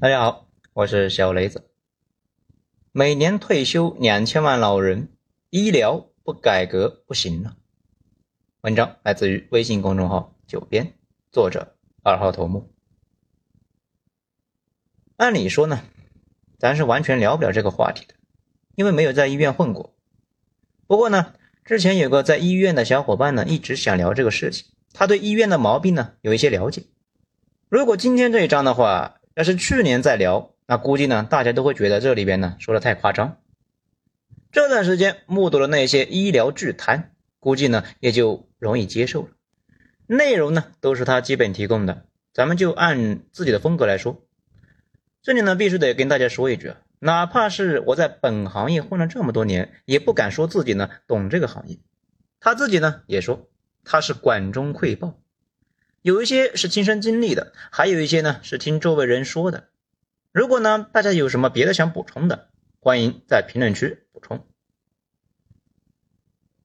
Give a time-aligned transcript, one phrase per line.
[0.00, 1.72] 大家好，我是小雷子。
[2.92, 5.08] 每年退休两千万老人，
[5.50, 7.56] 医疗不改革不行了。
[8.60, 10.94] 文章来自于微信公众号“九编”，
[11.32, 11.74] 作者
[12.04, 12.72] 二号头目。
[15.16, 15.82] 按理说呢，
[16.60, 18.14] 咱是完全聊不了这个话题的，
[18.76, 19.96] 因为没有在医院混过。
[20.86, 21.34] 不过呢，
[21.64, 26.84] 之前有个在医院的小伙伴呢，一直想聊这个事情，他对医院的毛病呢有一些了解。
[27.68, 33.40] 如果今天这一章的话，要是去年再聊，那估计呢，大家都会觉得这里边呢说的太夸张。
[34.50, 39.28] 这段时间目睹了那些医疗巨贪，估计呢也就容易接受了。
[40.08, 44.20] 内容呢都是他基本提供的，咱们就按自己的风格来说。
[45.22, 51.78] 这里呢必须得跟大家说一句啊，哪怕是我在本行业混了这么多年，也不敢说自己呢懂这个行业。
[52.40, 53.48] 他自己呢也说
[53.84, 55.16] 他是管中窥豹。
[56.08, 59.68] 有一些是亲身经历的，还有一些呢是听周围人说的。
[60.32, 62.48] 如果呢大家有什么别的想补充的，
[62.80, 64.46] 欢迎在评论区补充。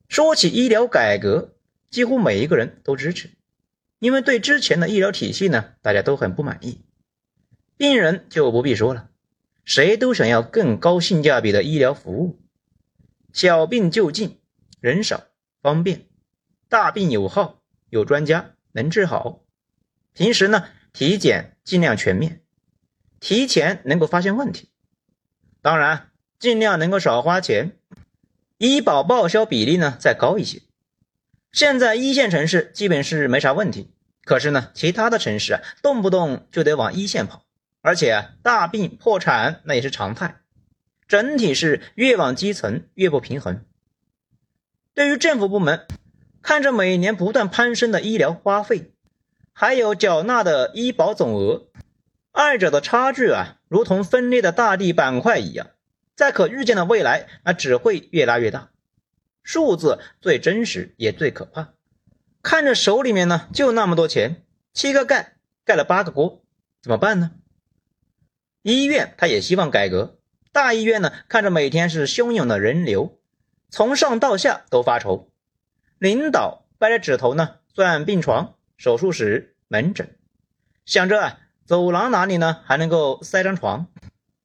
[0.08, 1.58] 说起医疗改革，
[1.90, 3.32] 几乎每一个人都支持，
[4.00, 6.80] 因为对之前的医疗体系呢大家都很不满意。
[7.76, 9.10] 病人就不必说了，
[9.66, 12.40] 谁都想要更高性价比的医疗服务，
[13.34, 14.40] 小病就近，
[14.80, 15.26] 人少
[15.62, 15.98] 方便；
[16.70, 18.53] 大病有号，有专家。
[18.74, 19.44] 能治好，
[20.14, 22.42] 平时呢体检尽量全面，
[23.20, 24.72] 提前能够发现问题，
[25.62, 27.78] 当然尽量能够少花钱，
[28.58, 30.64] 医保报销比例呢再高一些。
[31.52, 33.94] 现在一线城市基本是没啥问题，
[34.26, 37.46] 可是呢其他的城市啊动不动就得往一线跑，
[37.82, 40.42] 而且大病破产那也是常态，
[41.08, 43.64] 整体是越往基层越不平衡。
[44.96, 45.86] 对于政府部门。
[46.44, 48.92] 看着每年不断攀升的医疗花费，
[49.54, 51.68] 还有缴纳的医保总额，
[52.34, 55.68] 二者的差距啊，如同分裂的大地板块一样，
[56.16, 58.72] 在可预见的未来啊，只会越拉越大。
[59.42, 61.74] 数字最真实也最可怕。
[62.42, 64.44] 看着手里面呢，就那么多钱，
[64.74, 66.44] 七个盖盖了八个锅，
[66.82, 67.32] 怎么办呢？
[68.64, 70.18] 医院他也希望改革，
[70.52, 73.18] 大医院呢，看着每天是汹涌的人流，
[73.70, 75.30] 从上到下都发愁。
[76.04, 80.18] 领导掰着指头呢，算病床、手术室、门诊，
[80.86, 83.88] 想着，走廊哪里呢还能够塞张床？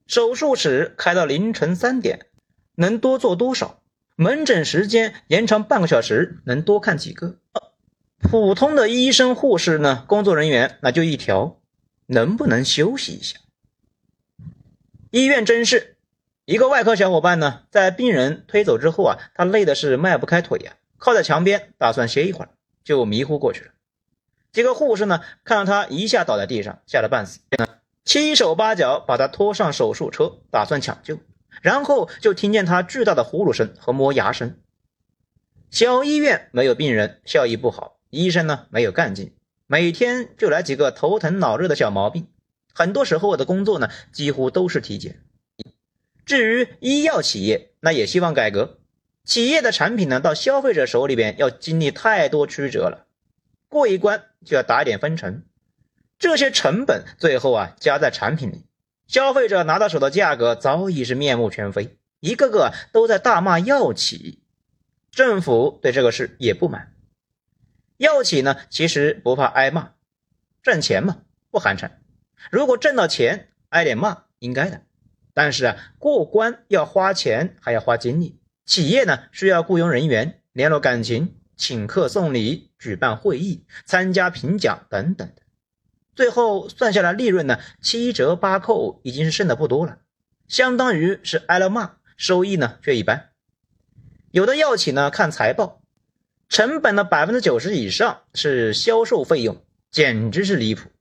[0.07, 2.27] 手术室开到凌晨三点，
[2.75, 3.81] 能多做多少？
[4.15, 7.35] 门诊时间延长半个小时，能多看几个？
[8.19, 11.59] 普通的医生、护士呢，工作人员那就一条，
[12.05, 13.37] 能不能休息一下？
[15.11, 15.97] 医院真是
[16.45, 20.77] 一个外科小伙伴呢，在病人推走之后啊，他累的是迈不开腿呀。
[20.99, 22.49] 靠在墙边，打算歇一会儿，
[22.83, 23.71] 就迷糊过去了。
[24.51, 27.39] 几个护士呢，看到他一下倒在地上，吓得半死，
[28.03, 31.17] 七手八脚把他拖上手术车，打算抢救。
[31.61, 34.57] 然后就听见他巨大的呼噜声和磨牙声。
[35.71, 39.33] 小医院没有病人，效益不好，医生呢没有干劲，
[39.67, 42.27] 每天就来几个头疼脑热的小毛病。
[42.73, 45.21] 很多时候我的工作呢，几乎都是体检。
[46.25, 48.78] 至于医药企业，那也希望改革。
[49.23, 53.05] 企业的产品呢，到消费者手里边要经历太多曲折了，
[53.67, 55.43] 过一关就要打一点分成，
[56.17, 58.65] 这些成本最后啊加在产品里，
[59.05, 64.41] 消费者拿到手的价格早已是面目全非，一个个都在大骂药企。
[65.11, 66.93] 政府对这个事也不满，
[67.97, 69.93] 药企呢其实不怕挨骂，
[70.63, 71.91] 挣钱嘛不寒碜，
[72.49, 74.81] 如果挣到钱挨点骂应该的，
[75.33, 78.38] 但是啊过关要花钱还要花精力。
[78.69, 85.41] 企业呢需要雇佣人员联络感情、请客送礼、举办会议、参加评奖等等的，
[86.15, 89.97] 最后算下来利润呢七折八扣，已经是剩的不多了，
[90.47, 93.31] 相当于是挨了骂，收益呢却一般。
[94.29, 95.81] 有的药企呢看财报，
[96.47, 100.91] 成本的百分之九十以上是销售费用，简直是离谱。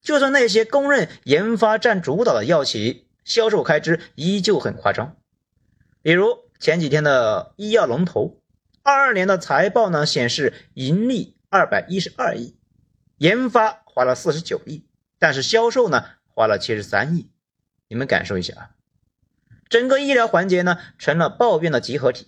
[0.00, 5.14] 就算那些公认研发占主导的药企，销售开支依旧很夸张，
[6.00, 6.47] 比如。
[6.60, 8.40] 前几天的医药龙头，
[8.82, 12.56] 二二年的财报呢显示盈利二百一十二亿，
[13.16, 14.84] 研发花了四十九亿，
[15.20, 17.30] 但是销售呢花了七十三亿。
[17.86, 18.70] 你们感受一下啊，
[19.68, 22.26] 整个医疗环节呢成了抱怨的集合体。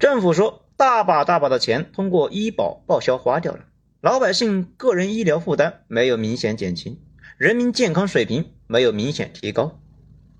[0.00, 3.66] 政府说大把大把的钱通过医保报销花掉了，
[4.00, 7.00] 老百姓个人医疗负担没有明显减轻，
[7.36, 9.80] 人民健康水平没有明显提高，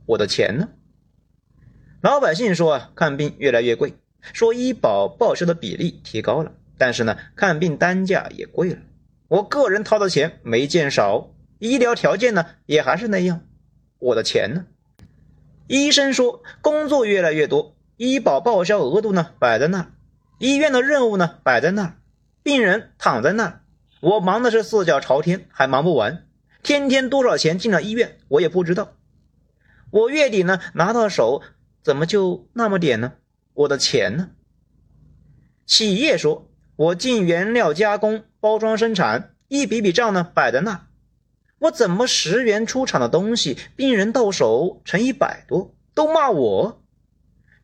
[0.04, 0.68] 我的钱呢？
[2.00, 3.94] 老百姓说啊，看病越来越贵，
[4.32, 8.78] 说医保报销的比例提高了，但是呢，看病单价也贵了。
[9.26, 13.40] 我个人掏的钱没见少，医疗条件呢也还是那样。
[13.98, 14.66] 我的钱呢？
[15.66, 19.90] 医生说工作越来越多，医保报销额度呢摆在那儿，
[20.38, 21.94] 医院的任务呢摆在那儿，
[22.44, 23.60] 病人躺在那儿，
[24.00, 26.24] 我忙的是四脚朝天，还忙不完。
[26.62, 28.92] 天天多少钱进了医院，我也不知道。
[29.90, 31.42] 我月底呢拿到手，
[31.88, 33.14] 怎么就那么点呢？
[33.54, 34.32] 我的钱呢？
[35.64, 40.86] 企业说，我进原料加工、包装生产，一笔笔账呢摆在那，
[41.60, 46.84] 我怎么十元出厂的东西，病人到手成一百多，都骂我。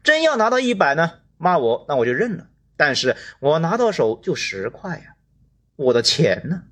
[0.02, 2.48] 真要拿到一百呢，骂我那我就认了。
[2.78, 5.16] 但是我拿到手就十块呀，
[5.76, 6.62] 我的钱呢？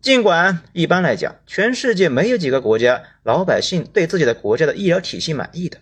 [0.00, 5.78] 尽管一般来讲，全世界没有几个国家老百姓对自己的国家的医疗体系满意的。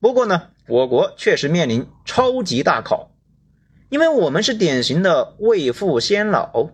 [0.00, 3.12] 不过呢，我国确实面临超级大考，
[3.88, 6.70] 因为我们是典型的未富先老，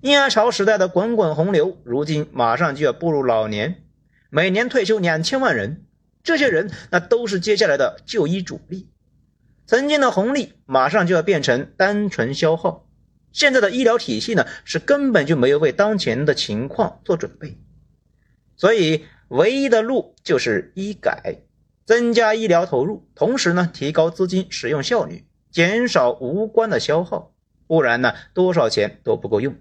[0.00, 3.84] 婴儿潮时代的滚滚洪流，如今马上就要步入老年，
[4.28, 5.84] 每年退休两千万人，
[6.24, 8.88] 这些人那都是接下来的就医主力，
[9.64, 12.85] 曾经的红利马上就要变成单纯消耗。
[13.36, 17.58] 现在的医疗体系呢，是根本就没有为当前的情况做准备，
[18.56, 21.42] 所以唯一的路就是医改，
[21.84, 27.34] 增加医疗投入，同时呢，提高资金使用效率，减少无关的消耗，
[27.66, 29.54] 不然呢，多少钱都不够用。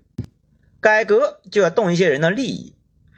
[0.80, 2.76] 改革就要动一些人的利益，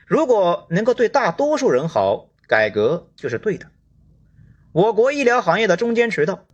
[0.07, 3.67] 如果能够对大多数人好，改革就是对的。
[4.71, 6.47] 我国医疗行业的中间渠道，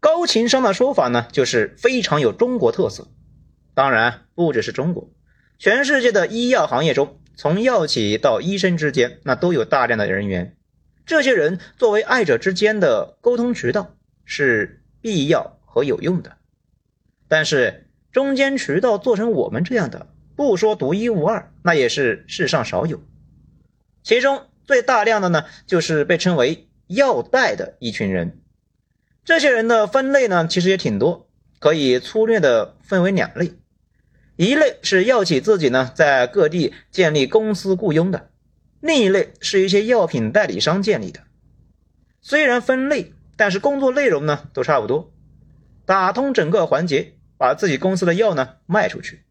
[0.00, 3.06] 高情商的说法呢，就是非常有中国特色。
[3.74, 5.10] 当然不只是中国，
[5.58, 10.56] 全世界的医药行业中，从药企到医生之间，那都有大量的人员。
[11.04, 13.94] 这些人作为爱者之间的沟通渠道，
[14.24, 16.36] 是必要和有用的。
[17.28, 20.06] 但是中间渠道做成我们这样的，
[20.36, 23.02] 不说独一无二，那也是世上少有。
[24.02, 28.40] 其中最大量的呢，就是被称为药代的一群人。
[29.24, 31.28] 这些人的分类呢，其实也挺多，
[31.58, 33.52] 可以粗略的分为两类。
[34.36, 38.30] 一类是药企自己呢，在各地建立公司雇佣的；
[38.80, 41.20] 另一类是一些药品代理商建立的。
[42.20, 45.12] 虽然分类，但是工作内容呢都差不多，
[45.86, 49.22] 打通整个环节，把自己公司的药呢卖出去。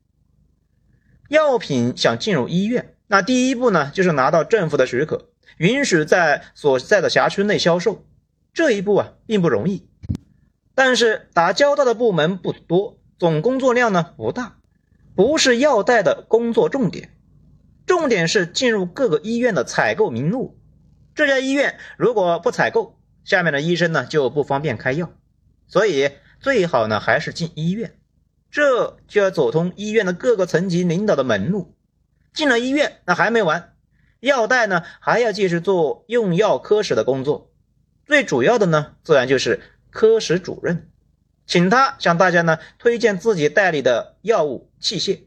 [1.28, 8.06] 药品想进入医院，那第一步呢就是拿到政府的许可，允许在所在的辖区内销售。
[8.54, 9.90] 这一步啊并不容易，
[10.76, 14.60] 但是打交道的部门不多，总工作量呢不大。
[15.16, 17.16] 不是药代的工作重点，
[17.86, 20.60] 重点是进入各个医院的采购名录。
[21.14, 25.12] 这家医院如果不采购，下面的医生呢就不方便开药，
[25.68, 28.00] 所以最好呢还是进医院。
[28.50, 31.76] 这就要走通医院的各个层级领导的门路。
[32.34, 33.74] 进了医院，那还没完，
[34.20, 37.52] 药代呢还要继续做用药科室的工作。
[38.08, 39.62] 最主要的呢，自然就是
[39.92, 40.90] 科室主任。
[41.46, 45.24] 请他向大家呢推荐自己代理的药物器械，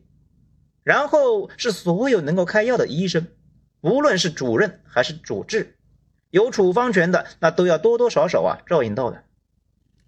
[0.82, 3.26] 然后是所有能够开药的医生，
[3.80, 5.76] 无论是主任还是主治，
[6.30, 9.24] 有处方权的那都要多多少少啊照应到的。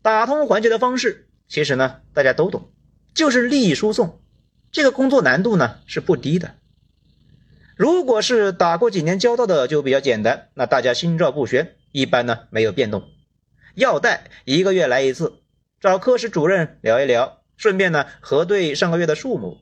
[0.00, 2.70] 打通环节的方式，其实呢大家都懂，
[3.14, 4.20] 就是利益输送。
[4.72, 6.54] 这个工作难度呢是不低的。
[7.76, 13.04] 如果是打过几年交道的就比较简单，那大家心照不宣，一般呢没有变动。
[13.74, 15.34] 药代一个月来一次。
[15.80, 19.58] 找科室主任聊一聊，顺便呢核对上个月的数目，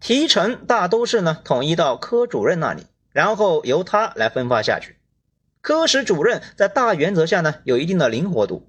[0.00, 4.96] 提成大都是呢统一到科主任那里，然后由他来分发下去。
[5.60, 8.68] 科室主任在大原则下呢有一定的灵活度，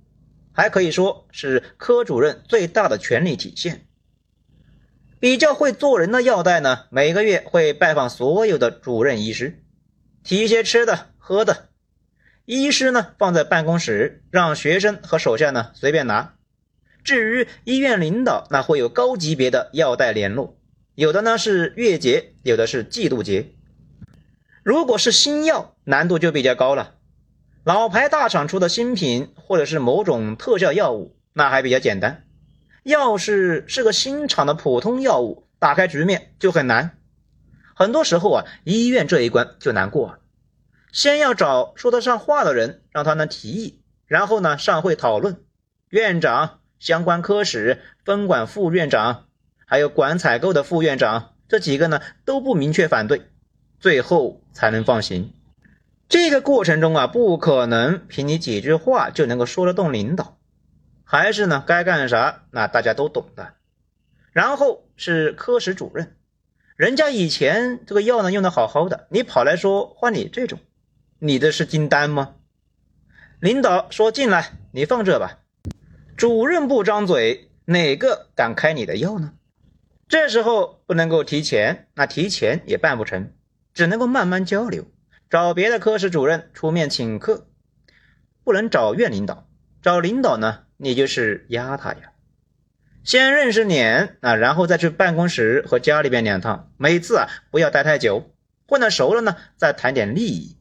[0.53, 3.87] 还可以说是科主任最大的权力体现。
[5.19, 9.63] 比较会做人的药代呢，每个月会拜访所有的主任医师，
[10.23, 11.69] 提一些吃的喝的，
[12.45, 16.34] 医师呢放在办公室，让学生和手下呢随便拿。
[17.05, 20.57] 至于医院领导，那会有高级别的药代联络，
[20.95, 23.51] 有的呢是月结，有的是季度结。
[24.63, 26.95] 如果是新药，难度就比较高了。
[27.63, 32.25] 老牌大厂出的新品，或者是某种特效药物，那还比较简单。
[32.81, 36.97] 要是是个新厂的普通药物，打开局面就很难。
[37.75, 40.19] 很多时候啊，医院这一关就难过啊。
[40.91, 45.37] 先要找说得上话的人，让他们提议，然后呢上会讨论，
[45.89, 46.61] 院长。
[46.79, 49.25] 相关科室分管副院长，
[49.65, 53.23] 还有管采购的副院长，这几个呢都不明确反对，
[53.79, 55.33] 最后才能放行。
[56.07, 60.37] 这个过程中啊，不可能凭你几句话就能够说得动领导，
[61.03, 63.53] 还是呢该干啥那大家都懂的。
[64.31, 66.15] 然后是科室主任，
[66.75, 70.59] 人家以前这个药呢用的好好的，你跑来说换你这种，
[71.19, 72.35] 你的是金丹吗？
[73.39, 75.39] 领导说进来，你放这吧。
[76.17, 79.33] 主任不张嘴，哪个敢开你的药呢？
[80.07, 83.33] 这时候不能够提钱，那提钱也办不成，
[83.73, 84.85] 只能够慢慢交流，
[85.29, 87.47] 找别的科室主任出面请客，
[88.45, 89.49] 不能找院领导，
[89.81, 92.13] 找领导呢，你就是压他呀。
[93.03, 98.31] 先认识脸啊，然后再去办公室和家里边两趟，每次啊不要待太久，
[98.69, 100.55] 混得熟了呢，再谈点利益。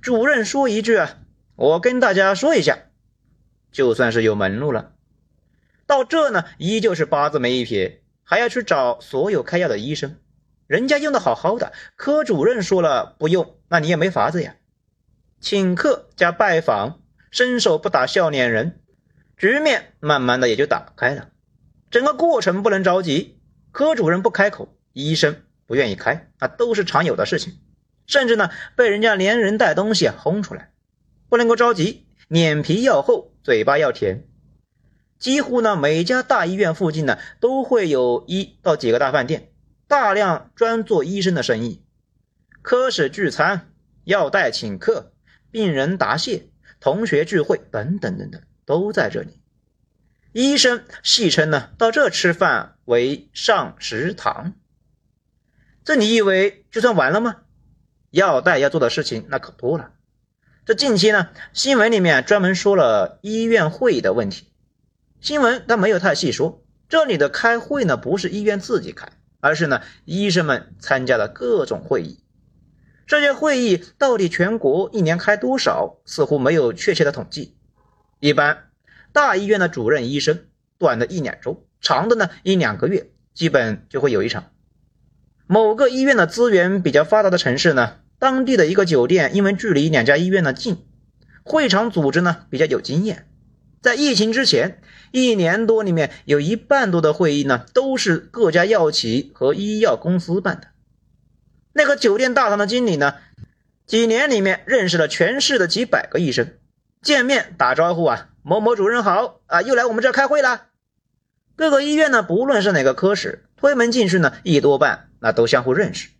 [0.00, 1.18] 主任说一句啊，
[1.54, 2.78] 我跟大家说一下。
[3.72, 4.92] 就算是有门路了，
[5.86, 10.16] 到这呢，依旧是八字没一撇，还要去找所有开药的医生，
[10.66, 14.56] 人家用的好好的，科主任说了不用，那你也没法子呀。
[15.40, 17.00] 请客加拜访，
[17.30, 18.80] 伸手不打笑脸人，
[19.36, 21.30] 局面慢慢的也就打开了。
[21.90, 23.40] 整个过程不能着急，
[23.72, 27.58] 科主任不开口，医生不愿意开，那都是常有的事情，
[28.06, 30.70] 甚至呢被人家连人带东西轰出来，
[31.28, 32.01] 不能够着急。
[32.32, 34.26] 脸皮要厚，嘴巴要甜。
[35.18, 39.52] 几乎呢，每家大医院附近呢，都会有一到几个大饭店，
[39.86, 41.84] 大量专做医生的生意。
[42.62, 43.74] 科室聚餐、
[44.04, 45.12] 药代请客、
[45.50, 46.48] 病人答谢、
[46.80, 49.42] 同学聚会等等等等，都在这里。
[50.32, 54.54] 医生戏称呢，到这吃饭为上食堂。
[55.84, 57.42] 这你以为就算完了吗？
[58.08, 59.92] 药代要做的事情那可多了。
[60.64, 64.46] 这近期呢，新闻里面专门说了医院会议的问题。
[65.20, 69.08] 新闻它没有太细说，这里的开会呢，不是医院自己开，
[69.40, 72.22] 而是呢医生们参加的各种会议。
[73.08, 77.56] 这些会议到底全国一年开多少，似乎没有确切的统计。
[78.20, 78.68] 一般
[79.12, 80.44] 大医院的主任医生，
[80.78, 84.52] 短的一两周，长的呢一两个月，基本就会有一场。
[85.48, 87.96] 某个医院的资源比较发达的城市呢？
[88.22, 90.86] 当地的一个酒店，因为距离两家医院呢近，
[91.42, 93.26] 会场组织呢比较有经验。
[93.80, 100.68] 在疫情之前，一年多里面有一半多的会议呢都是各家药企和医药公司办的。
[101.72, 103.16] 那个酒店大堂的经理呢，
[103.86, 106.54] 几年里面认识了全市的几百个医生，
[107.02, 110.66] 见面打招呼啊，某某主任好啊，又来我们这开会了。
[111.56, 116.10] 各个医院呢，不论是哪个科室，推门进去呢，一多半那都相互认识。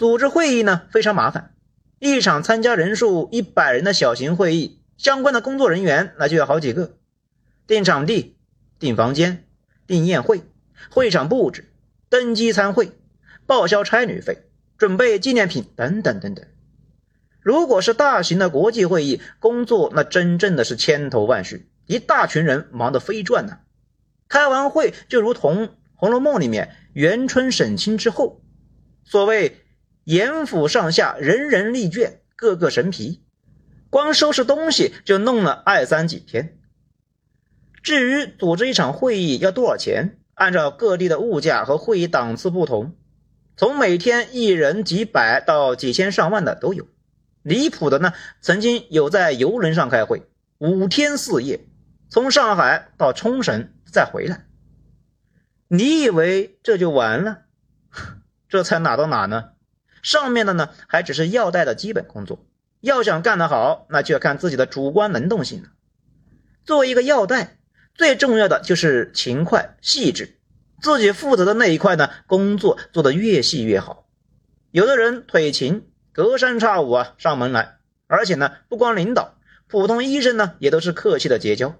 [0.00, 1.52] 组织会议呢非常麻烦，
[1.98, 6.96] 一场参加人数一百人的小型会议，相关的工作人员那就要好几个，
[7.66, 8.38] 订场地、
[8.78, 9.44] 订房间、
[9.86, 10.40] 订宴会、
[10.90, 11.70] 会场布置、
[12.08, 12.92] 登机参会、
[13.44, 14.38] 报销差旅费、
[14.78, 16.46] 准备纪念品等等等等。
[17.42, 23.58] 如果是大型的国际会议，工作那真正的是千头万绪，一大群人忙得飞转呢。
[24.30, 28.40] 开完会就如同《红楼梦》里面元春省亲之后，
[29.04, 29.58] 所谓。
[30.10, 33.22] 严府上下人人力倦，个个神疲，
[33.90, 36.58] 光收拾东西就弄了二三几天。
[37.80, 42.96] 至于组织一场会议要多少钱，按照各地的物价和会议档次不同，
[43.56, 46.88] 从每天一人几百到几千上万的都有。
[47.42, 50.24] 离谱的呢，曾经有在游轮上开会，
[50.58, 51.68] 五天四夜，
[52.08, 54.44] 从上海到冲绳再回来。
[55.68, 57.42] 你以为这就完了？
[58.50, 59.50] 这才哪到哪呢？
[60.02, 62.46] 上面的呢，还只是药代的基本工作。
[62.80, 65.68] 要想干得好，那就要看自己的主观能动性了。
[66.64, 67.58] 作为一个药代，
[67.94, 70.38] 最重要的就是勤快细致。
[70.80, 74.08] 自己负责的那一块呢，工作做得越细越好。
[74.70, 77.76] 有的人腿勤，隔三差五啊上门来，
[78.06, 79.34] 而且呢，不光领导，
[79.66, 81.76] 普通医生呢也都是客气的结交，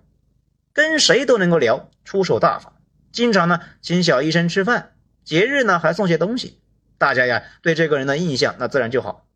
[0.74, 2.74] 跟谁都能够聊，出手大方，
[3.10, 4.92] 经常呢请小医生吃饭，
[5.24, 6.60] 节日呢还送些东西。
[7.00, 9.26] 大家呀，对这个人的印象那自然就好，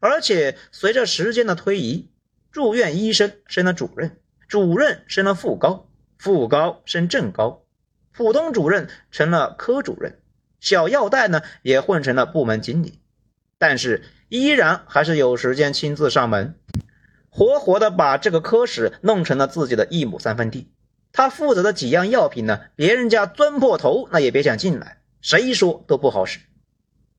[0.00, 2.10] 而且随着时间的推移，
[2.50, 5.88] 住院医生升了主任，主任升了副高，
[6.18, 7.62] 副高升正高，
[8.10, 10.18] 普通主任成了科主任，
[10.58, 12.98] 小药袋呢也混成了部门经理，
[13.58, 16.56] 但是依然还是有时间亲自上门，
[17.30, 20.72] 活活的把这个科室弄成了自己的一亩三分地。
[21.12, 26.40] 他负责的几样药品呢，别人家钻破头那也别想进来，谁说都不好使。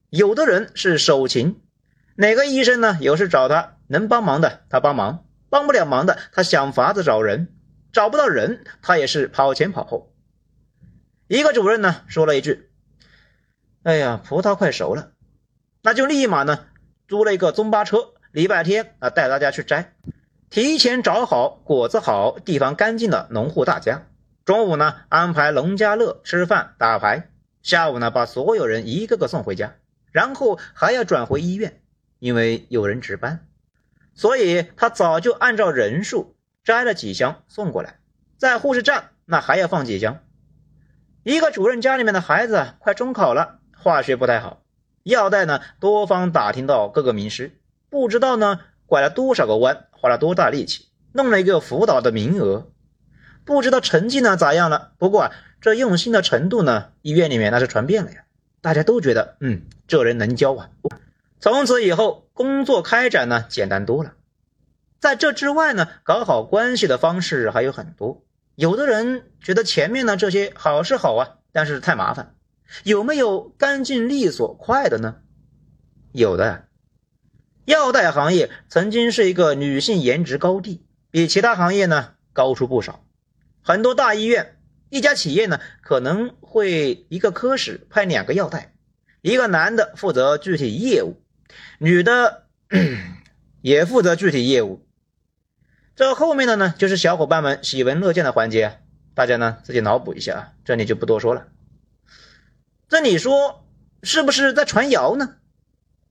[0.10, 1.62] 有的人是手勤，
[2.16, 2.98] 哪个医生呢？
[3.00, 7.54] 有事找他，能帮忙的他帮忙，帮不了忙的他想法子找人，
[7.94, 10.12] 找不到人他也是跑前跑后。
[11.28, 12.72] 一个主任呢说了一句
[13.84, 15.12] ：“哎呀，葡萄快熟了，
[15.84, 16.66] 那就立马呢
[17.08, 19.94] 租了一个中巴车，礼拜天啊带大家去摘，
[20.50, 24.08] 提前找好果子好、地方干净的农户大家。
[24.44, 27.30] 中午呢安排农家乐吃饭打牌，
[27.62, 29.76] 下午呢把所有人一个个送回家。”
[30.12, 31.82] 然后还要转回医院，
[32.20, 33.48] 因为有人值班，
[34.14, 38.00] 所以他早就按照人数摘了几箱送过来，
[38.38, 40.20] 在护士站那还要放几箱。
[41.24, 44.64] 一个主任家里面的孩子快中考了，化学不太好，
[45.04, 52.72] 药袋呢多方打听到各个名师，不知道呢拐了多少个弯，花了多大力气，弄了一个辅导的名额，
[53.46, 54.94] 不知道成绩呢咋样了。
[54.98, 58.24] 不过啊，这用心的程度呢，医院里面那是传遍了呀，
[58.62, 60.70] 大家都觉得嗯，这人能教啊。
[61.40, 64.14] 从此以后，工作开展呢简单多了。
[65.00, 68.24] 在这之外呢，搞好关系的方式还有很多。
[68.56, 72.36] 有的人觉得前面呢这些好是好啊，但是太麻烦。
[72.84, 75.16] 有没有干净利索快的呢？
[76.12, 76.66] 有的。
[77.66, 83.06] 药代行业曾经是一个女性颜值高地，比其他行业呢高出不少。
[83.62, 84.59] 很多大医院、
[84.90, 88.74] 一家企业呢可能会一个科室派两个药代，
[89.22, 91.22] 一个男的负责具体业务。
[91.80, 92.48] 女的
[93.62, 94.86] 也负责具体业务，
[95.96, 98.80] 这后面的呢，就是小伙伴们喜闻乐见的环节，
[99.16, 101.48] 大家呢自己脑补一下啊，这里就不多说了。
[102.88, 103.66] 这你说
[104.04, 105.36] 是不是在传谣呢？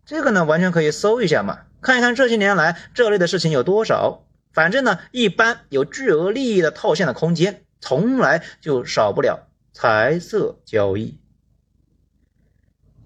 [0.04, 4.24] 这个呢，完全可以搜一下嘛，看一看这些年来这类的事情有多少。
[4.52, 11.20] 反正呢，一般有巨额利益的套现的空间，从来就少不了财色交易。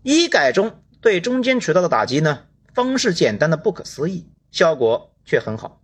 [0.02, 0.78] 医改中。
[1.02, 5.82] 对中间渠道的打击呢，方式简单的不可思议，效果却很好。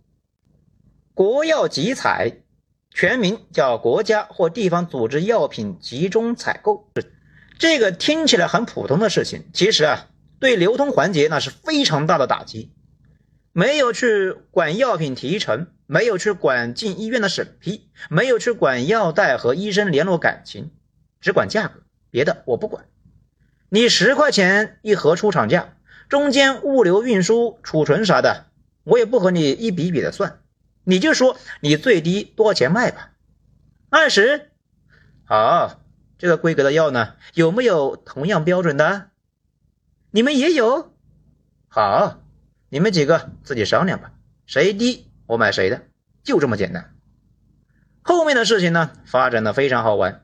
[1.13, 2.37] 国药集采，
[2.89, 6.89] 全名叫国家或地方组织药品集中采购。
[7.57, 10.07] 这个听起来很普通的事情，其实啊，
[10.39, 12.71] 对流通环节那是非常大的打击。
[13.51, 20.71] 没有去管药品提成，没有去管进医院的审批，没有去管药代和医生联络感情，
[21.19, 22.85] 只管价格，别的我不管。
[23.69, 25.75] 你十块钱一盒出厂价，
[26.07, 28.45] 中间物流运输、储存啥的，
[28.83, 30.41] 我也不和你一笔一笔的算，
[30.83, 33.11] 你就说你最低多少钱卖吧？
[33.89, 34.51] 二十，
[35.25, 35.81] 好，
[36.17, 39.09] 这个规格的药呢，有没有同样标准的？
[40.11, 40.93] 你们也有？
[41.67, 42.21] 好，
[42.69, 44.11] 你们几个自己商量吧，
[44.45, 45.81] 谁低我买谁的，
[46.23, 46.93] 就这么简单。
[48.01, 50.23] 后面的事情呢，发展的非常好玩，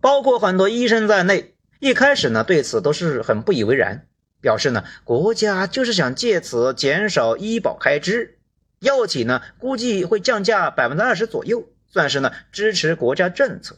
[0.00, 1.54] 包括很多医生在内。
[1.78, 4.06] 一开始呢，对此都是很不以为然，
[4.40, 8.38] 表示呢，国家就是想借此减少医保开支，
[8.78, 13.76] 药企呢估计会降价百分之二十左右，算是呢支持国家政策。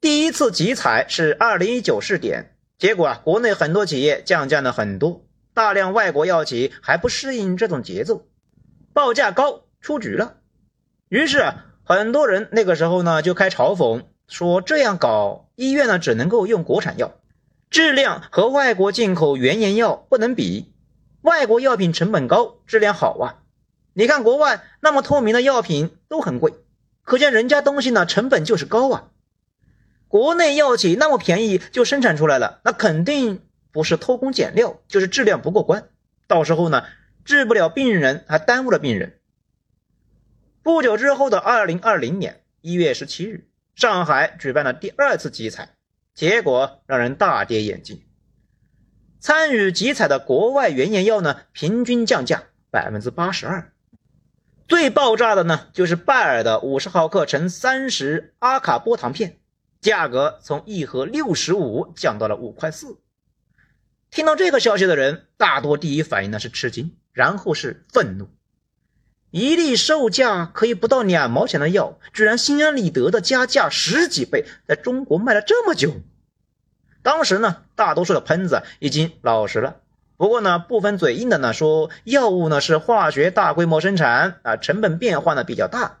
[0.00, 8.26] 第一次集采是二零一九试点，结果啊，国内很多企业降价呢很多，大量外国药企还不适应这种节奏，
[8.92, 10.36] 报价高出局了，
[11.08, 14.04] 于是啊，很多人那个时候呢就开嘲讽。
[14.28, 17.12] 说这样搞，医院呢只能够用国产药，
[17.68, 20.72] 质量和外国进口原研药不能比。
[21.20, 23.38] 外国药品成本高，质量好啊。
[23.92, 26.54] 你看国外那么透明的药品都很贵，
[27.02, 29.08] 可见人家东西呢成本就是高啊。
[30.08, 35.88] 国内药企那么便宜就生产出来了，那肯定不是偷工减料，就是质量不过关。
[36.28, 36.84] 到时候呢
[37.24, 39.18] 治不了病人，还耽误了病人。
[40.62, 43.48] 不久之后的二零二零年一月十七日。
[43.74, 45.76] 上海举办了第二次集采，
[46.14, 48.02] 结果让人大跌眼镜。
[49.18, 53.72] 参与集采的国外原研药呢，平均降价百分之八十二。
[54.68, 59.38] 最爆炸的呢，就是拜耳的五十毫克乘三十阿卡波糖片，
[59.80, 62.98] 价格从一盒六十五降到了五块四。
[64.12, 68.28] 听到这个消息的人，大多第一反应呢是吃惊，然后是愤怒。
[69.30, 75.94] 一粒售价可以不到两毛钱的药，居然心安理得的加价十几倍，在中国卖了这么久。
[77.02, 79.76] 当时呢，大多数的喷子已经老实了。
[80.18, 86.00] 不过呢，部分嘴硬的呢说，药物呢是化学大规模生产啊，成本变化呢比较大。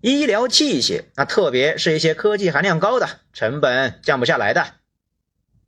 [0.00, 4.68] 医疗器械啊，特别是一些科技含量高的，成本降不下来的。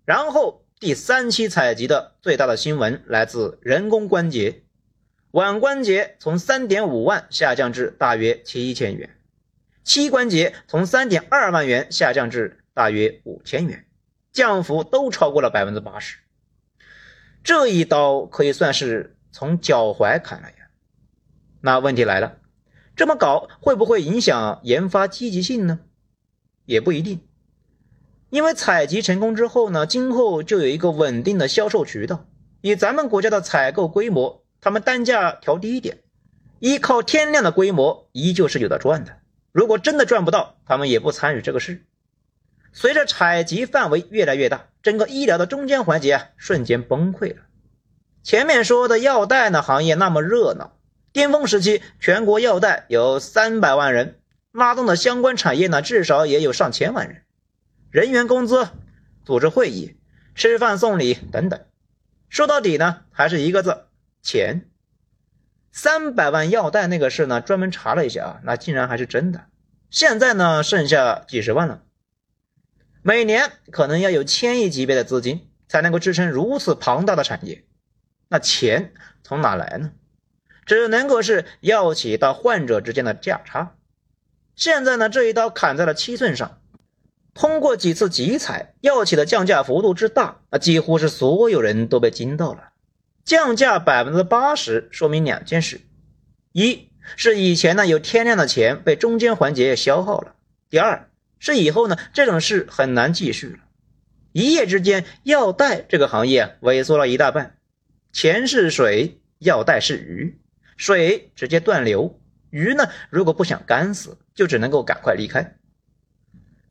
[0.07, 4.65] 然后第三期采集的最大的新闻来自人工关节。
[5.31, 9.17] 腕关节从三点五万下降至大约七千元，
[9.85, 13.87] 膝关节从三点二万元下降至大约五千元，
[14.33, 16.19] 降幅都超过了百分之八十。
[17.45, 20.69] 这一刀可以算是从脚踝砍了呀。
[21.61, 22.39] 那问题来了，
[22.97, 25.79] 这么搞会不会影响研发积极性呢？
[26.65, 27.21] 也不一定，
[28.33, 32.25] 因为采集成功之后呢，今后就有一个稳定的销售渠道。
[32.63, 34.43] 以咱们国家的采购规模。
[34.63, 35.99] 他们单价调低一点，
[36.61, 39.19] 依靠天量的规模，依旧是有的赚的。
[39.51, 41.85] 如果真的赚不到，他们也不参与这个事。
[42.73, 47.43] 随着采集范围越来越大，整个医疗的中间环节啊，瞬间崩溃了。
[48.23, 50.79] 前面说的药代呢行业那么热闹，
[51.13, 54.21] 巅峰时期全国药代有三百万人，
[54.53, 57.25] 拉动的相关产业呢至少也有上千万人，
[57.93, 58.71] 人员工资、
[59.23, 59.99] 组织会议、
[60.35, 61.61] 吃饭送礼等等，
[62.31, 63.85] 说到底呢还是一个字：
[64.23, 64.71] 钱。
[65.73, 69.45] 三百万药贷那个事呢，专门查了一下啊，那竟然还是真的。
[69.91, 71.83] 现在呢剩下几十万了，
[73.03, 77.67] 每年可能要有千亿级别的资金才能够支撑如此庞大的产业。
[78.29, 79.93] 那钱从哪来呢？
[80.65, 83.77] 只能够是药企到患者之间的价差。
[84.57, 86.59] 现在呢，这一刀砍在了七寸上。
[87.35, 92.71] 通过几次集采，药企的降价幅度之大，啊几乎是所有人都被惊到了。
[93.25, 95.81] 降价百分之八十，说明两件事：
[96.53, 100.35] 一是以前呢有天量的钱被中间环节消耗了；
[100.69, 103.59] 第二是以后呢这种事很难继续了。
[104.33, 107.57] 一夜之间，药代这个行业萎缩了一大半。
[108.13, 110.39] 钱是水，药代是鱼，
[110.77, 115.57] 水直接断流，鱼呢如果不想干死，就只能够赶快离开。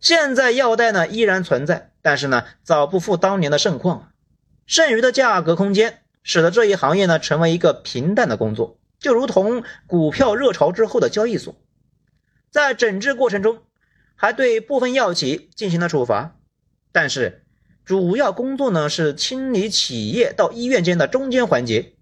[0.02, 4.10] 现在药代呢依然存在，但是呢早不复当年的盛况了。
[4.66, 11.56] 剩余的价格空间，使得这一行业呢成为一个平淡的工作，就如同股票热潮之后的交易所。
[12.50, 13.60] 在整治过程中，
[14.16, 16.36] 还对部分药企进行了处罚，
[16.92, 17.46] 但是。
[17.84, 21.94] 主要工作呢是清理企业到医院间的中间环节。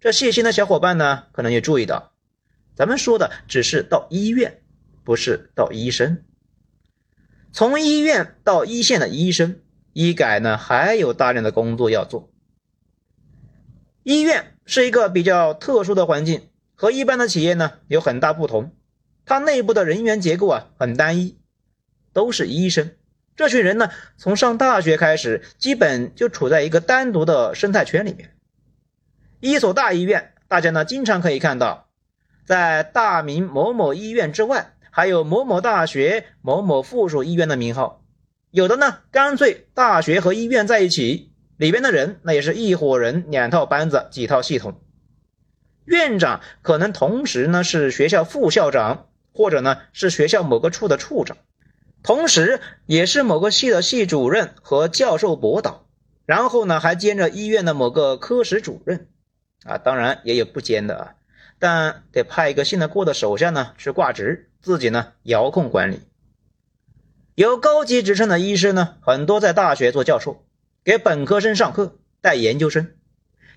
[0.00, 2.12] 这细心的小伙伴呢，可能也注意到，
[2.76, 4.62] 咱们说的只是到医院，
[5.04, 6.22] 不是到医生。
[7.56, 9.62] 从医院到一线的医生，
[9.94, 12.30] 医改呢还有大量的工作要做。
[14.02, 18.74] 医院是一个比较特殊的环境，和一般的企业呢有很大不同。
[19.24, 21.38] 它内部的人员结构啊很单一，
[22.12, 22.90] 都是医生。
[23.36, 23.88] 这群人呢，
[24.18, 28.36] 从上大学开始，基本就处在一个单独的生态圈里面。
[29.40, 31.88] 一所大医院，大家呢经常可以看到，
[32.44, 38.02] 在大名某某医院之外，还有某某大学、某某附属医院的名号。
[38.50, 44.80] 有的呢，干脆大学和医院在一起，里边的人那也是一伙人，两套班子，几套系统。
[45.84, 51.36] 院长可能同时呢是学校副校长，或者呢是学校某个处的处长。
[52.02, 55.84] 同时，也是某个系的系主任和教授博导，
[56.24, 59.08] 然后呢，还兼着医院的某个科室主任，
[59.66, 61.14] 啊，当然也有不兼的啊，
[61.58, 66.00] 但得派一个信得过的手下呢去挂职，自己呢遥控管理。
[67.36, 70.44] 有高级职称的医师呢，很多在大学做教授，
[70.82, 72.96] 给本科生上课，带研究生。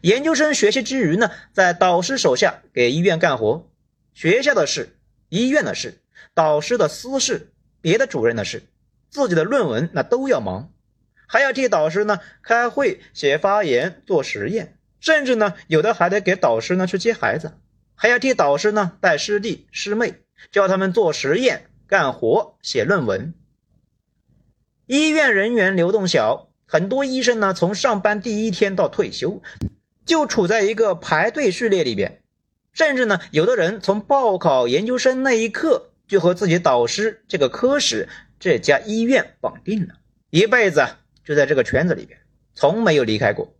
[0.01, 3.71] 研究生学习之余呢，在导师手下给医院干活，
[4.13, 5.99] 学校的事、医院的事、
[6.35, 7.53] 导师的私事。
[7.81, 8.61] 别的主任的事，
[9.09, 10.71] 自己的论文那都要忙，
[11.25, 17.53] 还要替导师呢开会、写发言、做实验，甚至呢有的还得给导师呢去接孩子，
[17.95, 20.13] 还要替导师呢带师弟师妹，
[20.51, 23.33] 教他们做实验、干活、写论文。
[24.85, 29.41] 医院人员流动小，很多医生呢从上班第一天到退休，
[30.05, 32.21] 就处在一个排队序列里边，
[32.73, 35.87] 甚至呢有的人从报考研究生那一刻。
[36.09, 39.93] 就和自己导师这个科室这家医院绑定了，
[40.31, 40.83] 一辈子
[41.23, 42.19] 就在这个圈子里边，
[42.55, 43.53] 从没有离开过。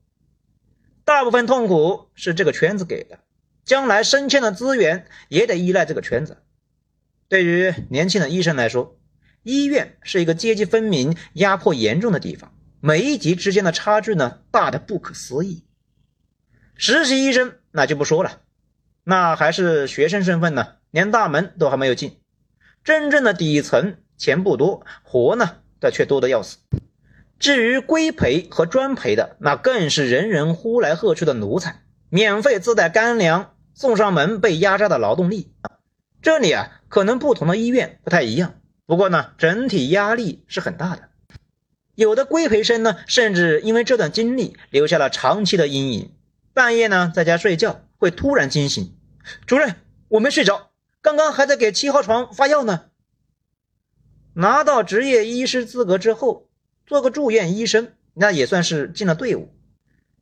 [1.05, 3.19] 大部分痛苦是这个圈子给的，
[3.65, 6.37] 将来升迁的资源也得依赖这个圈子。
[7.29, 8.97] 对于年轻的医生来说，
[9.43, 15.63] 医院是一个阶级分明、压迫严重的地方，每一级之间的差距呢，大的不可思议。
[16.75, 18.41] 实习医生那就不说了，
[19.03, 22.19] 那还是学生身份呢，连大门都还没有进。
[22.83, 26.57] 真正的底层钱不多，活呢的却多的要死。
[27.37, 35.53] 至于规培和专培的，那更是人人呼来喝去的奴才，免费自带干粮送上门，被压榨的劳动力。
[36.21, 38.55] 这里啊，可能不同的医院不太一样，
[38.86, 41.10] 不过呢，整体压力是很大的。
[41.95, 46.13] 有的规培生呢，甚至因为这段经历留下了长期的阴影，
[46.53, 48.95] 半夜呢在家睡觉会突然惊醒，
[49.45, 49.75] 主任，
[50.10, 50.71] 我没睡着。
[51.01, 52.86] 刚刚还在给七号床发药呢。
[54.34, 56.49] 拿到执业医师资格之后，
[56.86, 59.53] 做个住院医生，那也算是进了队伍。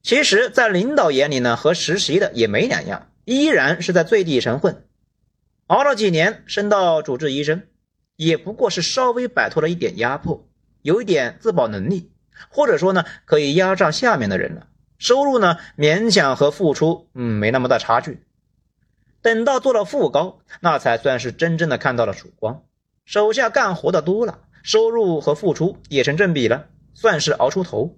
[0.02, 4.87] 其实，在领导眼里呢，和实习的也没两样，依然是在最底层混。
[5.68, 7.64] 熬了几年，升到主治医生，
[8.16, 10.48] 也不过是稍微摆脱了一点压迫，
[10.82, 12.12] 有一点自保能力，
[12.50, 14.68] 或者说呢，可以压榨下面的人了。
[14.98, 18.24] 收入呢，勉强和付出，嗯，没那么大差距。
[19.22, 22.64] 等到做了副高，那才算是真正的看到了曙光。
[23.04, 27.98] 手下干活的多了，收入和付出也成正比了，算是熬出头。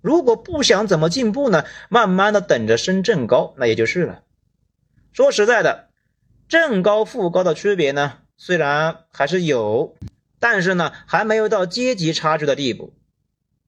[0.00, 4.22] 如果不想怎么进步呢，慢慢的等着升正高，那也就是了。
[5.12, 5.88] 说实在的，
[6.52, 9.96] 正高副高的区别呢，虽然还是有，
[10.38, 12.92] 但是呢，还没有到阶级差距的地步。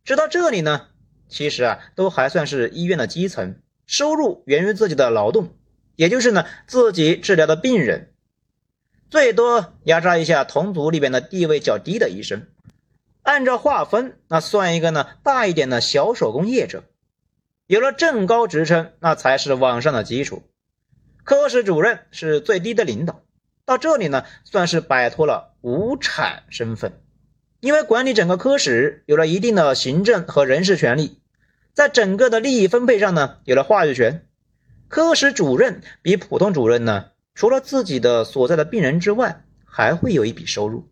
[0.05, 0.89] 直到这里呢，
[1.27, 5.55] 其实啊，都还算是医院的基层，收入源于自己的劳动，
[5.97, 8.13] 也就是呢，自己治疗的病人，
[9.09, 12.47] 最多压榨一下同组里边的地位较低的医生。
[13.23, 16.85] 按照划分，那算一个呢大一点的小手工业者。
[17.67, 20.43] 有了正高职称，那才是往上的基础。
[21.25, 23.23] 科室主任是最低的领导，
[23.65, 27.01] 到这里呢，算是摆脱了无产身份，
[27.61, 31.19] 因为管理整个科室有了一定的行政和人事权利，
[31.73, 34.27] 在整个的利益分配上呢，有了话语权。
[34.89, 40.91] 科室主任比普通主任呢，除了自己的所在的病人之外，还会有一笔收入。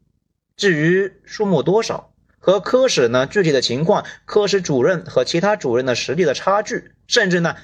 [0.57, 7.55] 至于数目多少和科室呢具体的情况，科室主任和其他主任的实力的差距，甚至呢。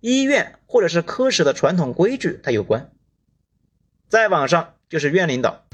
[0.00, 2.90] 医院或者是科室的传统规矩，它有关。
[4.08, 5.64] 再往上就是院领导，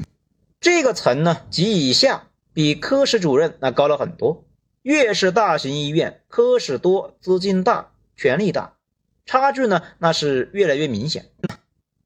[0.60, 4.44] 这个层呢及以下，比科室主任那高了很多。
[4.82, 8.76] 越是大型医院，科室多，资金大，权力大，
[9.24, 11.30] 差距呢那是越来越明显。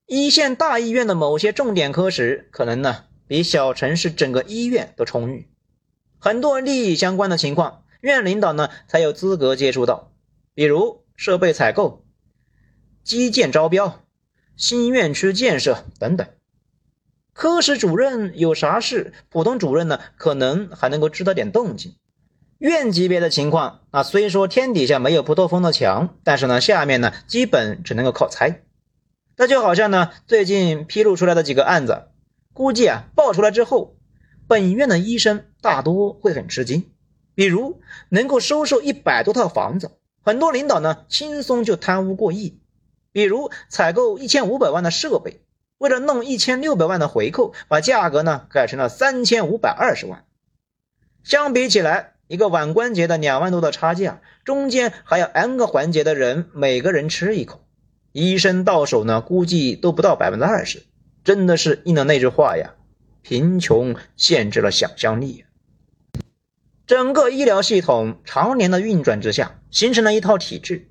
[0.07, 5.49] 一线大医院的某些重点科室，可能呢比小城市整个医院都充裕。
[6.19, 10.13] 很多利益相关的情况，院领导呢才有资格接触到，
[10.55, 12.05] 比如设备采购。
[13.03, 14.03] 基建招标、
[14.57, 16.29] 新院区建设等等，
[17.33, 21.97] 科室主任有啥事，普通主任呢可能还能够知道点动静。
[22.59, 28.63] 院级别的情况啊，虽说天底下没有不透风的墙，但是呢，下面呢基本只能够靠猜。
[29.37, 32.09] 那就好像呢，最近披露出来的几个案子，
[32.53, 33.97] 估计啊爆出来之后，
[34.47, 36.91] 本院的医生大多会很吃惊。
[37.35, 42.60] 比如能够收受一百多套房子，很多领导呢轻松就贪污过亿。
[43.13, 45.41] 比如采购一千五百万的设备，
[45.79, 50.25] 为了弄一千六百万的回扣，把价格呢改成了三千五百二十万。
[51.25, 57.65] 相比起来，一个腕关节的两万多的差价，中间还要 n 个环节的人每个人吃一口，
[58.13, 60.83] 医生到手呢估计都不到百分之二十。
[61.25, 62.75] 真的是应了那句话呀：
[63.23, 65.45] 贫穷限制了想象力。
[66.87, 70.90] 整个医疗系统常年的运转之下，形成了一套体制。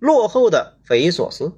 [0.00, 1.52] 落后的匪夷所思，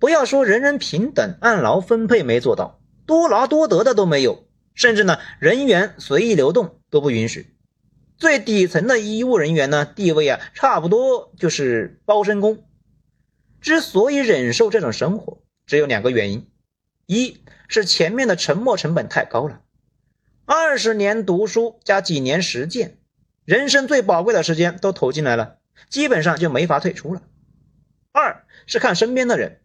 [0.00, 7.54] 不要说人人平等，按劳分配没做到，多劳多得的都没有，甚至呢人员随意流动都不允许。
[8.16, 12.64] 最底层的医务人员呢地位啊差不多就是包身工。
[13.60, 16.50] 之所以忍受这种生活，只有两个原因：
[17.06, 19.60] 一是前面的沉没成本太高了，
[20.44, 22.98] 二十年读书加几年实践，
[23.44, 25.57] 人生最宝贵的时间都投进来了。
[25.88, 27.22] 基本上就没法退出了。
[28.12, 29.60] 二是看身边的人，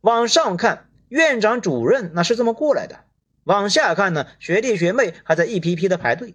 [0.00, 3.04] 往上看院长主任那是这么过来的，
[3.44, 6.34] 往下看呢学弟学妹还在一批批的排队。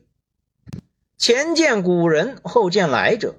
[1.17, 3.36] 前见古人后见来者，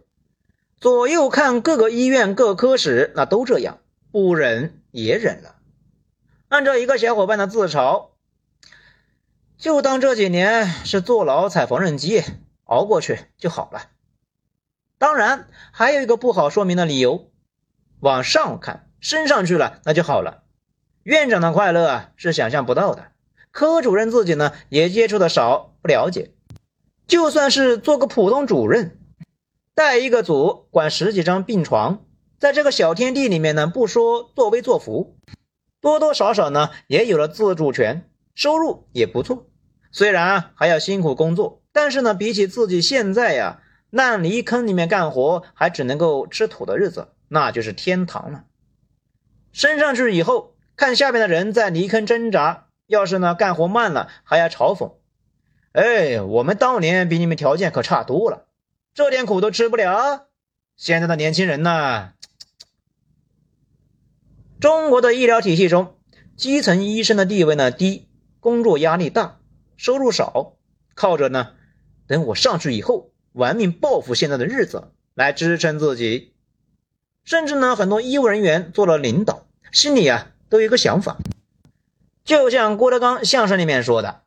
[0.80, 3.78] 左右看各个医院各科室那都这样，
[4.10, 5.56] 不忍也忍了。
[6.48, 8.10] 按照一个小伙伴的自嘲，
[9.58, 12.22] 就当这几年是坐牢踩缝纫机，
[12.64, 13.90] 熬过去就好了。
[14.98, 17.30] 当然，还有一个不好说明的理由，
[18.00, 20.44] 往上看，升上去了那就好了。
[21.02, 23.08] 院长的快乐啊是想象不到的，
[23.50, 26.32] 科主任自己呢也接触的少，不了解。
[27.06, 28.98] 就算是做个普通主任，
[29.74, 32.02] 带一个组，管十几张病床，
[32.40, 35.18] 在这个小天地里面呢，不说作威作福，
[35.82, 39.46] 多多少少呢也有了自主权，收入也不错。
[39.92, 43.60] 虽然还要辛苦工作，但是呢，比起自己现在呀。
[43.96, 48.44] 烂泥坑里面干活，还只能够吃土的日子，那就是天堂了。
[49.52, 54.92] 升上去以后，看下面的人在泥坑挣扎，要是呢干活慢了，还要嘲讽
[55.72, 58.46] ：“哎，我们当年比你们条件可差多了，
[58.92, 60.26] 这点苦都吃不了。”
[60.76, 62.12] 现在的年轻人呢？
[64.60, 65.96] 中国的医疗体系中，
[66.36, 68.08] 基层医生的地位呢低，
[68.40, 69.38] 工作压力大，
[69.78, 70.56] 收入少，
[70.94, 71.54] 靠着呢，
[72.06, 73.10] 等我上去以后。
[73.36, 76.32] 玩命报复现在的日子来支撑自己，
[77.22, 81.18] 甚至呢，很多医务人员做了领导，心里啊都有一个想法，
[82.24, 84.22] 就像郭德纲相声里面说的：“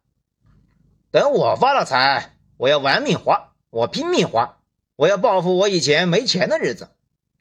[1.09, 4.59] 等我发了财，我要玩命花，我拼命花，
[4.95, 6.89] 我要报复我以前没钱的日子。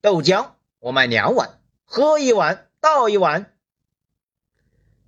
[0.01, 3.53] 豆浆我买两碗，喝一碗倒一碗。”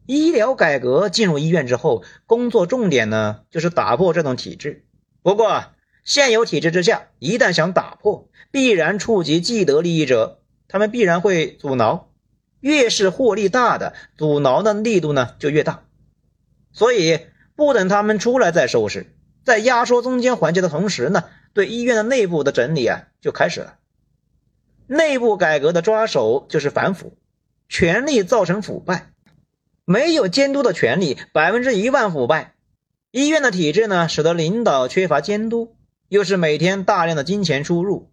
[0.04, 4.84] 医疗改革进入医院之后，工作重点呢就是打破这种体制。
[5.22, 5.64] 不过，
[6.04, 12.08] 现有体制之下，一旦想打破，必然触及既得利益者，他们必然会阻挠。
[12.60, 15.84] 越是获利大的，阻挠的力度呢就越大。
[16.72, 17.20] 所以
[17.56, 23.76] 不等他们出来再收拾，在压缩中间环节的同时呢，对医院的内部的整理啊就开始了。
[24.86, 27.16] 内部改革的抓手就是反腐，
[27.68, 29.12] 权力造成腐败，
[29.84, 32.54] 没有监督的权利，百分之一万腐败。
[33.10, 35.76] 医院的体制呢，使得领导缺乏监督。
[36.10, 38.10] 又是每天大量的金钱出入，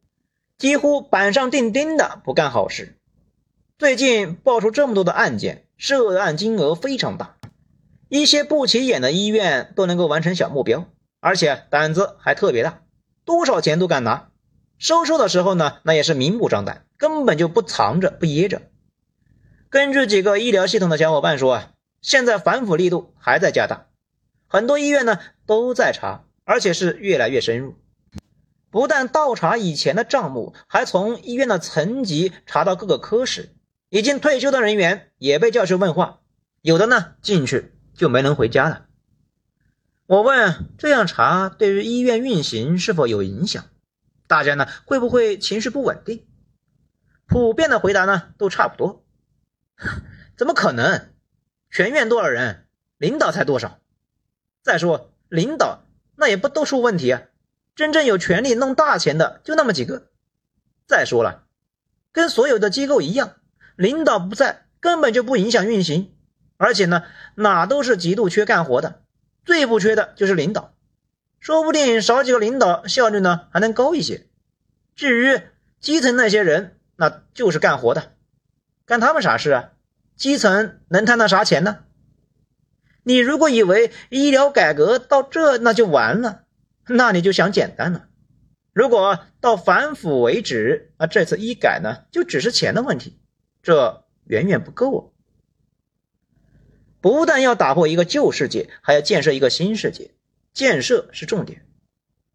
[0.59, 2.95] 几乎板上钉钉的不干好事。
[3.79, 7.37] 最近爆出这么多的案件，涉案金额非常大，
[8.07, 10.87] 一些不起眼的医院都能够完成小目标，
[11.19, 12.83] 而且胆子还特别大，
[13.25, 14.29] 多少钱都敢拿。
[14.77, 18.61] 收受的时候呢，那也是明目张胆，根本就不藏着不掖着。
[19.71, 21.71] 根据几个医疗系统的小伙伴说啊，
[22.03, 23.87] 现在反腐力度还在加大，
[24.45, 27.73] 很多医院呢都在查，而且是越来越深入。
[28.69, 33.55] 不但倒查以前的账目，还从医院的层级查到各个科室，
[33.89, 36.19] 已经退休的人员也被叫去问话，
[36.61, 38.85] 有的呢进去就没能回家了。
[40.05, 43.65] 我问这样查对于医院运行是否有影响？
[44.27, 46.25] 大家呢会不会情绪不稳定？
[47.25, 49.05] 普遍的回答呢都差不多。
[50.37, 51.09] 怎么可能？
[51.69, 52.67] 全院多少人？
[52.97, 53.79] 领导才多少？
[54.61, 57.21] 再说领导那也不都出问题啊？
[57.77, 60.07] 真正有权利弄大钱的就那么几个。
[60.87, 61.43] 再说了，
[62.11, 63.35] 跟所有的机构一样，
[63.75, 66.11] 领导不在根本就不影响运行，
[66.57, 67.03] 而且呢，
[67.35, 69.03] 哪都是极度缺干活的，
[69.45, 70.73] 最不缺的就是领导，
[71.39, 74.25] 说不定少几个领导效率呢还能高一些。
[74.95, 75.39] 至于
[75.79, 78.13] 基层那些人，那就是干活的，
[78.87, 79.69] 干他们啥事啊？
[80.15, 81.83] 基层能贪到啥钱呢？
[83.03, 86.45] 你如果以为医疗改革到这那就完了？
[86.89, 88.07] 那你就想简单了，
[88.71, 93.19] 如果到反腐为止，那这次医改呢，就只是钱的问题，
[93.61, 95.13] 这远远不够！
[97.01, 100.11] 不但要打破一个旧世界，还要建设一个新世界，
[100.53, 101.65] 建设是重点。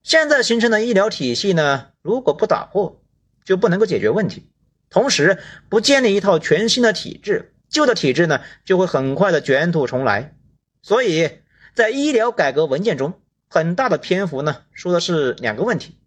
[0.03, 3.03] 现在形成的医疗体系呢，如果不打破，
[3.45, 4.51] 就不能够解决问题。
[4.91, 5.39] 同时，
[5.71, 10.37] 不建立一套全新的体制，旧的体制呢，就会很快的卷土重来。
[10.83, 11.31] 所以
[11.75, 13.15] 在医疗改革文件中。
[13.53, 15.99] 很大的篇幅呢，说的是两个问题，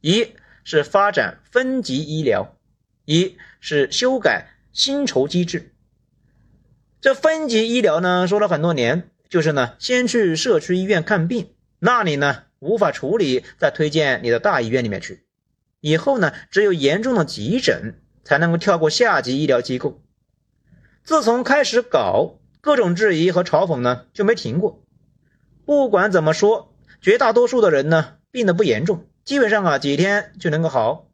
[0.00, 0.32] 一
[0.64, 2.56] 是发展分级医疗，
[3.04, 5.74] 一是修改薪酬机制。
[7.02, 15.26] 这分级医疗呢，说了很多年，就是呢，先去社区医院看病，那里呢无法处理，再推荐你的大医院里面去。
[15.80, 20.00] 以后呢，只有严重的急诊才能够跳过下级医疗机构。
[21.04, 24.82] 自从开始搞，各种质疑和嘲讽呢就没停过。
[25.66, 26.74] 不管怎么说。
[27.00, 31.06] 绝大多数的人呢，病得不严重，基本上啊几天就能够好。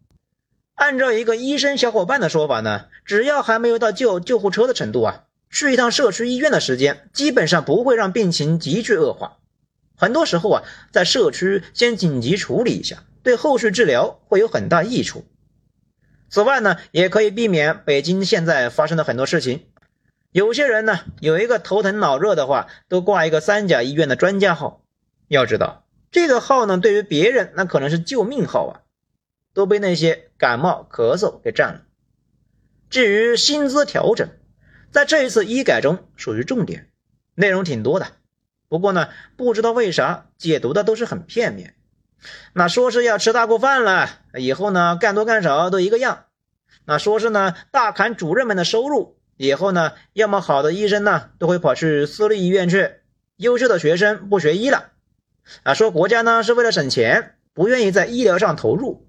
[0.75, 9.39] 按照一个医生小伙伴的说法呢，只要还没有到救救护车的程度啊，去一趟社区医院的时间基本上不会让病情急剧恶化。
[9.97, 15.25] 很多时候啊，在社区先紧急处理一下，对后续治疗会有很大益处。
[16.29, 19.67] 此外呢，也可以避免北京现在发生的很多事情。
[20.33, 24.84] 有些人呢，有一个头疼脑热的话，都挂一个三甲医院的专家号。
[25.29, 28.73] 要知道，这个号呢，对于别人那可能是救命号啊，
[29.53, 31.83] 都被那些感冒咳嗽给占了。
[32.91, 34.29] 至于薪资调整，
[34.93, 36.91] 在这一次医改中属于重点，
[37.35, 38.07] 内容挺多的。
[38.69, 41.75] 不过呢，不知道为啥解读的都是很片面。
[42.53, 44.09] 那说是要吃大锅饭了，
[44.39, 46.27] 以后呢干多干少都一个样。
[46.85, 52.93] 那说是呢大砍主任们的收入，以后呢要么好的医生呢都会跑去私立医院去，
[53.37, 54.93] 优秀的学生不学医了。
[55.63, 59.07] 啊，说国家呢是为了省钱，不愿意在医疗上投入。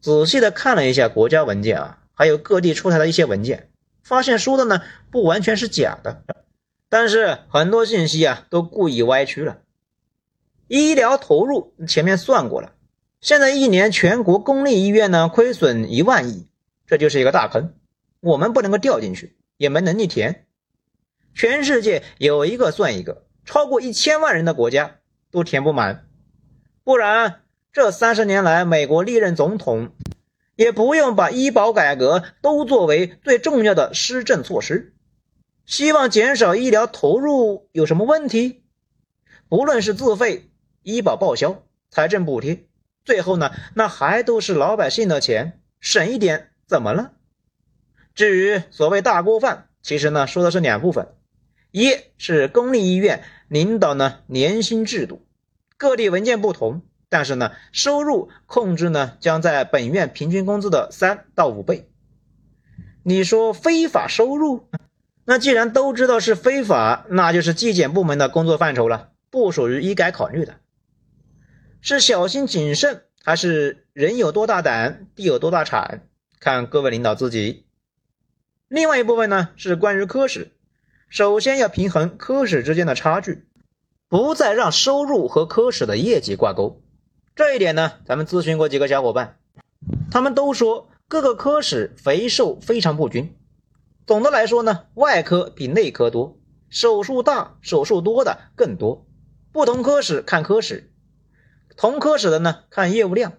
[0.00, 3.70] 仔细的看了一下国家文件啊，还有各地出台的一些文件，
[4.02, 6.22] 发现说的呢不完全是假的，
[6.88, 9.58] 但是很多信息啊都故意歪曲了。
[10.68, 12.74] 医疗投入前面算过了，
[13.20, 16.46] 现在一年全国公立医院呢亏损一万亿，
[16.86, 17.74] 这就是一个大坑，
[18.20, 20.46] 我们不能够掉进去，也没能力填。
[21.34, 24.98] 全世界有一个算一个，超过一千万人的国家。
[25.36, 26.08] 都填不满，
[26.82, 29.90] 不然这三十年来，美国历任总统
[30.54, 34.94] 也不用把医保改革都作为最重要的施政措施。
[35.66, 38.64] 希望减少医疗投入有什么问题？
[39.50, 40.48] 不论是自费、
[40.82, 42.64] 医保报销、财政补贴，
[43.04, 47.12] 最后呢，那还都是老百姓的钱，省一点怎么了？
[48.14, 51.08] 至于所谓大锅饭，其实呢，说的是两部分，
[51.72, 53.22] 一是公立医院。
[53.48, 54.22] 领导呢？
[54.26, 55.24] 年薪制度，
[55.78, 61.90] 各地文件不同，但是呢，收入控制呢将在本院平均工资的三到五倍。
[63.02, 64.68] 你说非法收入？
[65.24, 70.56] 那既然都知道是非法，那就是纪检部门的工作范畴了，不属于医改考虑的。
[71.80, 76.08] 是小心谨慎，还是人有多大胆，地有多大产？
[76.40, 77.66] 看各位领导自己。
[78.68, 80.52] 另外一部分呢是关于科室，
[81.08, 83.46] 首先要平衡科室之间的差距，
[84.08, 86.82] 不再让收入和科室的业绩挂钩。
[87.34, 89.38] 这一点呢，咱们咨询过几个小伙伴，
[90.10, 90.88] 他们都说。
[91.08, 93.36] 各个科室肥瘦非常不均，
[94.08, 96.36] 总的来说呢，外科比内科多，
[96.68, 99.06] 手术大、手术多的更多。
[99.52, 100.90] 不同科室看科室，
[101.76, 103.34] 同科室的呢看业务量。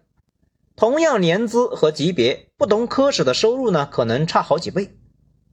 [0.78, 4.98] 同样年资和级别，不同科室的收入呢可能差好几倍。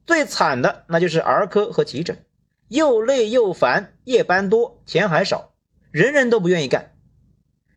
[0.05, 2.24] 最惨的那就是儿科和急诊，
[2.67, 5.53] 又累又烦，夜班多，钱还少，
[5.91, 6.93] 人人都不愿意干。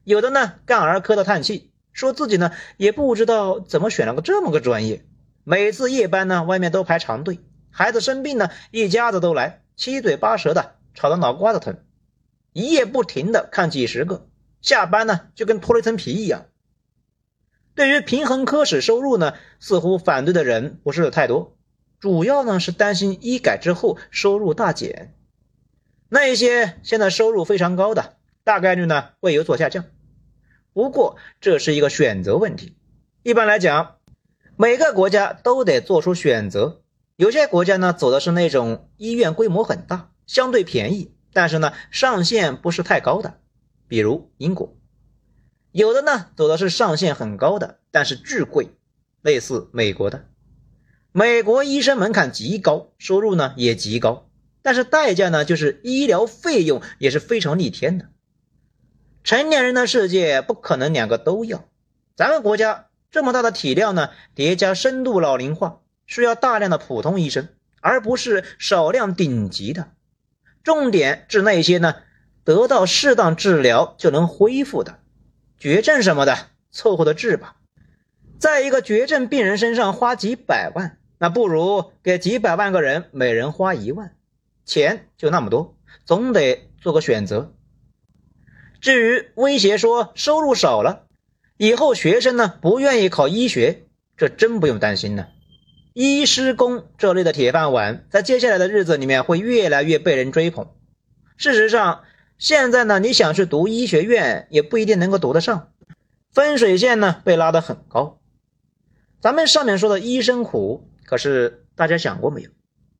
[0.04, 1.72] 有的呢干儿科的叹气。
[1.90, 5.04] 说自己呢也不知道怎么选了个这么个专业，
[5.42, 11.78] 每次夜班呢外面都排长队，孩子生病呢一家子都来，七嘴八舌的吵得脑瓜子疼，
[12.52, 14.28] 一夜不停的看几十个，
[14.62, 16.46] 下班呢就跟脱了一层皮一样。
[17.74, 21.57] 对于平衡科室收入呢，似乎反对的人不是太多，
[22.00, 25.14] 主要呢是担心医改之后收入大减，
[26.08, 29.84] 那一些现在收入非常高的，大概率呢会有所下降。
[30.72, 32.76] 不过这是一个选择问题。
[33.24, 33.96] 一般来讲，
[34.56, 36.82] 每个国家都得做出选择。
[37.16, 43.40] 有些国家呢走的是那种医院规模很大、相对便宜，但是呢上限不是太高的，
[43.88, 44.76] 比如英国；
[45.72, 48.68] 有的呢走的是上限很高的，但是巨贵，
[49.20, 50.27] 类似美国的。
[51.12, 54.28] 美国医生门槛极高，收入呢也极高，
[54.60, 58.08] 但是代价呢就是医疗费用也是非常逆天的。
[59.24, 61.64] 成年人的世界不可能两个都要，
[62.14, 67.48] 咱们国家这么大的体量呢，叠加深度老龄化，需要大量的普通医生，
[67.80, 69.92] 而不是少量顶级的。
[70.62, 71.96] 重点治那些呢，
[72.44, 74.98] 得到适当治疗就能恢复的，
[75.58, 77.56] 绝症什么的，凑合的治吧。
[78.38, 84.12] 在一个绝症病人身上花几百万，那不如给几百万个人每人花一万，
[84.64, 87.52] 钱就那么多，总得做个选择。
[88.80, 91.06] 至于威胁说收入少了，
[91.56, 93.86] 以后学生呢不愿意考医学，
[94.16, 95.26] 这真不用担心呢。
[95.92, 100.68] 医师工这类的铁饭碗，在接下来的日子里面会越来越被人追捧。
[101.36, 102.04] 事实上，
[102.38, 105.72] 现在呢，你想去读医学院也不一定能够读得上，
[106.30, 108.20] 分水线呢被拉得很高。
[109.20, 112.50] 咱们上面说的医生苦，可是大家想过没有？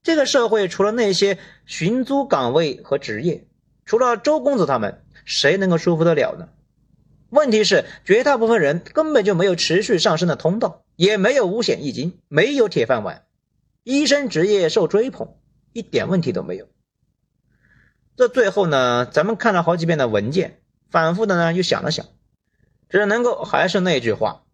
[0.02, 3.46] 这个社会除了那些寻租岗位和职业，
[3.84, 5.02] 除了周公子他们。
[5.30, 6.48] 谁能够舒服得了呢？
[7.28, 13.26] 问题是，绝大部分人根本就没有持续上升的通道，也没有五险一金，没有铁饭碗。
[13.84, 15.34] 医生职业受追捧，
[15.74, 16.66] 一点问题都没有。
[18.16, 22.06] 这最后呢，咱们看了好几遍的文件，反复的呢又想了想，
[22.88, 24.44] 只能够还是那句话：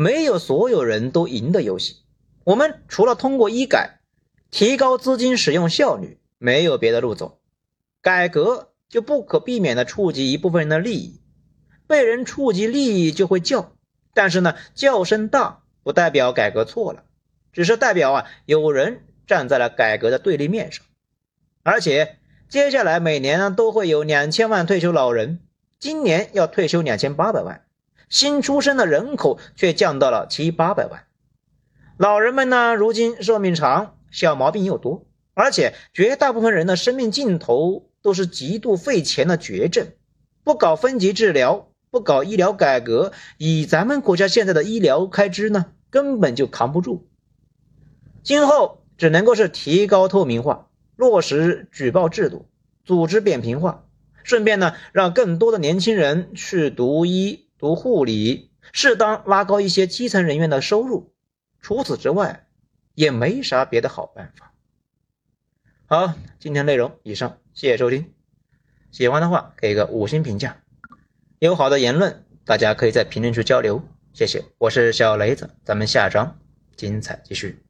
[0.00, 1.96] 没有所有人都赢的游戏。
[2.44, 4.00] 我们除了通过医改
[4.50, 7.38] 提高资金使用效率，没有别的路走。
[8.00, 8.68] 改革。
[8.90, 11.20] 就不可避免的触及一部分人的利益，
[11.86, 13.70] 被人触及利益就会叫，
[14.14, 17.04] 但是呢，叫声大不代表改革错了，
[17.52, 20.84] 只是代表啊有人站在了改革的对立面上，
[21.62, 22.16] 而且
[22.48, 25.38] 接下来每年呢都会有两千万退休老人，
[25.78, 27.64] 今年要退休两千八百万，
[28.10, 31.06] 新出生的人口却降到了七八百万，
[31.96, 37.86] 老人们呢如今寿命长，小毛病又多，而且绝大部分人的生命尽头。
[38.02, 39.88] 都是极度费钱的绝症，
[40.42, 47.10] 不搞分级治疗，不搞医疗改革，以咱们国家现在的医疗开支呢，根本就扛不住。
[48.22, 52.46] 今后只能够是提高透明化，落实举报制度，
[52.86, 53.84] 组织扁平化，
[54.24, 61.12] 顺便呢，让更多的年轻人去读医、读护理，适当拉高一些基层人员的收入。
[61.60, 62.46] 除此之外，
[62.94, 64.54] 也没啥别的好办法。
[65.84, 67.38] 好，今天内容以上。
[67.52, 68.14] 谢谢收听，
[68.90, 70.62] 喜欢的话给个五星评价，
[71.38, 73.82] 有好的言论，大家可以在评论区交流。
[74.14, 76.38] 谢谢，我是小雷子，咱们下章
[76.76, 77.69] 精彩继续。